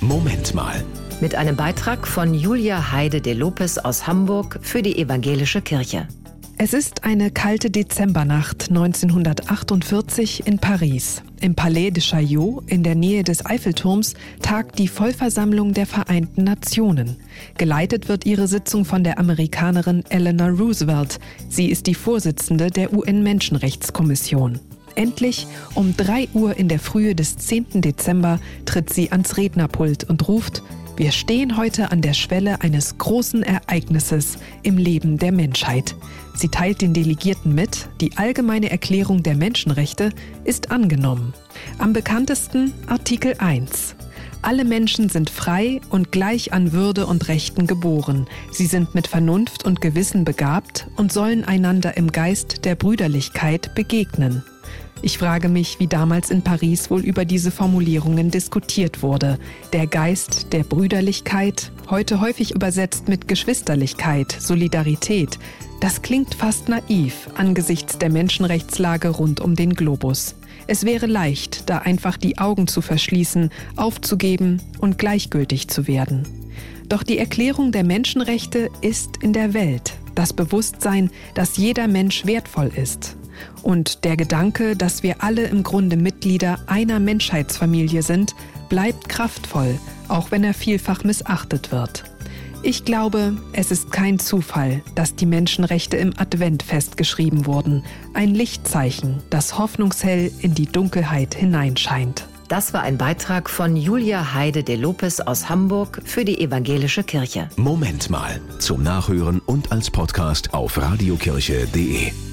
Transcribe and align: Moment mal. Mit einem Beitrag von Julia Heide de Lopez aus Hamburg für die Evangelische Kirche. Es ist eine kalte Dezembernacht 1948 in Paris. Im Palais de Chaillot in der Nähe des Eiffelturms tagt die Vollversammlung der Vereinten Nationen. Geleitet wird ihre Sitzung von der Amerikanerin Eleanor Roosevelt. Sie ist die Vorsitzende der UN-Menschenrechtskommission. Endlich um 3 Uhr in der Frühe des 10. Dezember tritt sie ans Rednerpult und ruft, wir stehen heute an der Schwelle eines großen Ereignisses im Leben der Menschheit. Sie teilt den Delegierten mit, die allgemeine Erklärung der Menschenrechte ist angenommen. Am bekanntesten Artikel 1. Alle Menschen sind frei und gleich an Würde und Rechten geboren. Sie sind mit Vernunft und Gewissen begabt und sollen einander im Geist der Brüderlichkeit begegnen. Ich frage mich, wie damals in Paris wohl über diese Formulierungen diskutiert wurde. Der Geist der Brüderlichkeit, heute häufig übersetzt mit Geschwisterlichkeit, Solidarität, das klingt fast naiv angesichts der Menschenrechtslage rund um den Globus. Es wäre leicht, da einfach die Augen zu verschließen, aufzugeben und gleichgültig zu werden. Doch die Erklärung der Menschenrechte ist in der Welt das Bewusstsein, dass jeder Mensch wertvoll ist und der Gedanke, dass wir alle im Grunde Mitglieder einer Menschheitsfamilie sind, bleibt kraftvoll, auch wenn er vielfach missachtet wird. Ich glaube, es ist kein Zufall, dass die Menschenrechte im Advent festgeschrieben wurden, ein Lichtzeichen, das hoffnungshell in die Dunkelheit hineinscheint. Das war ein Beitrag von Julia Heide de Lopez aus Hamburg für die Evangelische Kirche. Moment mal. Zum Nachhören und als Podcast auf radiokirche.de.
Moment 0.00 0.54
mal. 0.54 0.84
Mit 1.20 1.34
einem 1.34 1.56
Beitrag 1.56 2.06
von 2.06 2.32
Julia 2.32 2.92
Heide 2.92 3.20
de 3.20 3.34
Lopez 3.34 3.78
aus 3.78 4.06
Hamburg 4.06 4.60
für 4.62 4.80
die 4.80 4.96
Evangelische 4.96 5.60
Kirche. 5.60 6.06
Es 6.56 6.72
ist 6.72 7.04
eine 7.04 7.32
kalte 7.32 7.68
Dezembernacht 7.68 8.68
1948 8.68 10.46
in 10.46 10.58
Paris. 10.58 11.22
Im 11.40 11.56
Palais 11.56 11.90
de 11.90 12.02
Chaillot 12.02 12.62
in 12.66 12.84
der 12.84 12.94
Nähe 12.94 13.24
des 13.24 13.44
Eiffelturms 13.44 14.14
tagt 14.40 14.78
die 14.78 14.88
Vollversammlung 14.88 15.72
der 15.72 15.86
Vereinten 15.86 16.44
Nationen. 16.44 17.16
Geleitet 17.56 18.08
wird 18.08 18.24
ihre 18.24 18.46
Sitzung 18.46 18.84
von 18.84 19.02
der 19.02 19.18
Amerikanerin 19.18 20.04
Eleanor 20.10 20.50
Roosevelt. 20.50 21.18
Sie 21.48 21.66
ist 21.66 21.88
die 21.88 21.94
Vorsitzende 21.94 22.70
der 22.70 22.92
UN-Menschenrechtskommission. 22.92 24.60
Endlich 24.98 25.46
um 25.76 25.96
3 25.96 26.30
Uhr 26.34 26.56
in 26.56 26.66
der 26.66 26.80
Frühe 26.80 27.14
des 27.14 27.36
10. 27.36 27.82
Dezember 27.82 28.40
tritt 28.64 28.92
sie 28.92 29.12
ans 29.12 29.36
Rednerpult 29.36 30.02
und 30.10 30.26
ruft, 30.26 30.64
wir 30.96 31.12
stehen 31.12 31.56
heute 31.56 31.92
an 31.92 32.02
der 32.02 32.14
Schwelle 32.14 32.62
eines 32.62 32.98
großen 32.98 33.44
Ereignisses 33.44 34.38
im 34.64 34.76
Leben 34.76 35.16
der 35.16 35.30
Menschheit. 35.30 35.94
Sie 36.34 36.48
teilt 36.48 36.80
den 36.80 36.94
Delegierten 36.94 37.54
mit, 37.54 37.88
die 38.00 38.16
allgemeine 38.16 38.72
Erklärung 38.72 39.22
der 39.22 39.36
Menschenrechte 39.36 40.10
ist 40.42 40.72
angenommen. 40.72 41.32
Am 41.78 41.92
bekanntesten 41.92 42.72
Artikel 42.88 43.34
1. 43.38 43.94
Alle 44.42 44.64
Menschen 44.64 45.08
sind 45.08 45.30
frei 45.30 45.80
und 45.90 46.10
gleich 46.10 46.52
an 46.52 46.72
Würde 46.72 47.06
und 47.06 47.28
Rechten 47.28 47.68
geboren. 47.68 48.26
Sie 48.50 48.66
sind 48.66 48.96
mit 48.96 49.06
Vernunft 49.06 49.64
und 49.64 49.80
Gewissen 49.80 50.24
begabt 50.24 50.88
und 50.96 51.12
sollen 51.12 51.44
einander 51.44 51.96
im 51.96 52.10
Geist 52.10 52.64
der 52.64 52.74
Brüderlichkeit 52.74 53.76
begegnen. 53.76 54.42
Ich 55.00 55.18
frage 55.18 55.48
mich, 55.48 55.78
wie 55.78 55.86
damals 55.86 56.30
in 56.30 56.42
Paris 56.42 56.90
wohl 56.90 57.02
über 57.04 57.24
diese 57.24 57.52
Formulierungen 57.52 58.30
diskutiert 58.30 59.02
wurde. 59.02 59.38
Der 59.72 59.86
Geist 59.86 60.52
der 60.52 60.64
Brüderlichkeit, 60.64 61.70
heute 61.88 62.20
häufig 62.20 62.54
übersetzt 62.54 63.08
mit 63.08 63.28
Geschwisterlichkeit, 63.28 64.32
Solidarität, 64.32 65.38
das 65.80 66.02
klingt 66.02 66.34
fast 66.34 66.68
naiv 66.68 67.28
angesichts 67.36 67.98
der 67.98 68.10
Menschenrechtslage 68.10 69.10
rund 69.10 69.40
um 69.40 69.54
den 69.54 69.74
Globus. 69.74 70.34
Es 70.66 70.84
wäre 70.84 71.06
leicht, 71.06 71.70
da 71.70 71.78
einfach 71.78 72.16
die 72.16 72.38
Augen 72.38 72.66
zu 72.66 72.82
verschließen, 72.82 73.50
aufzugeben 73.76 74.60
und 74.80 74.98
gleichgültig 74.98 75.68
zu 75.68 75.86
werden. 75.86 76.26
Doch 76.88 77.04
die 77.04 77.18
Erklärung 77.18 77.70
der 77.70 77.84
Menschenrechte 77.84 78.68
ist 78.80 79.22
in 79.22 79.32
der 79.32 79.54
Welt 79.54 79.92
das 80.16 80.32
Bewusstsein, 80.32 81.10
dass 81.34 81.56
jeder 81.56 81.86
Mensch 81.86 82.26
wertvoll 82.26 82.72
ist 82.74 83.16
und 83.62 84.04
der 84.04 84.16
Gedanke, 84.16 84.76
dass 84.76 85.02
wir 85.02 85.22
alle 85.22 85.46
im 85.46 85.62
Grunde 85.62 85.96
Mitglieder 85.96 86.58
einer 86.66 87.00
Menschheitsfamilie 87.00 88.02
sind, 88.02 88.34
bleibt 88.68 89.08
kraftvoll, 89.08 89.78
auch 90.08 90.30
wenn 90.30 90.44
er 90.44 90.54
vielfach 90.54 91.04
missachtet 91.04 91.72
wird. 91.72 92.04
Ich 92.62 92.84
glaube, 92.84 93.36
es 93.52 93.70
ist 93.70 93.92
kein 93.92 94.18
Zufall, 94.18 94.82
dass 94.94 95.14
die 95.14 95.26
Menschenrechte 95.26 95.96
im 95.96 96.12
Advent 96.18 96.62
festgeschrieben 96.64 97.46
wurden, 97.46 97.84
ein 98.14 98.34
Lichtzeichen, 98.34 99.22
das 99.30 99.58
hoffnungshell 99.58 100.32
in 100.40 100.54
die 100.54 100.66
Dunkelheit 100.66 101.34
hineinscheint. 101.34 102.26
Das 102.48 102.72
war 102.72 102.82
ein 102.82 102.96
Beitrag 102.96 103.50
von 103.50 103.76
Julia 103.76 104.32
Heide 104.32 104.64
de 104.64 104.76
Lopez 104.76 105.20
aus 105.20 105.50
Hamburg 105.50 106.00
für 106.04 106.24
die 106.24 106.40
Evangelische 106.40 107.04
Kirche. 107.04 107.50
Moment 107.56 108.08
mal. 108.08 108.40
Zum 108.58 108.82
Nachhören 108.82 109.40
und 109.44 109.70
als 109.70 109.90
Podcast 109.90 110.54
auf 110.54 110.78
radiokirche.de. 110.78 112.27